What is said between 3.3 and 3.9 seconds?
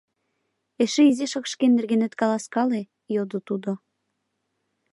тудо.